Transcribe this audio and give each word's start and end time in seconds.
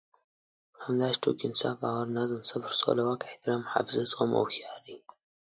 همداسې 0.83 1.19
ټوکې، 1.21 1.45
انصاف، 1.47 1.75
باور، 1.83 2.07
نظم، 2.17 2.41
صبر، 2.49 2.71
سوله، 2.81 3.01
واک، 3.07 3.21
احترام، 3.25 3.61
محافظت، 3.65 4.07
زغم 4.11 4.29
او 4.35 4.43
هوښياري. 4.45 4.95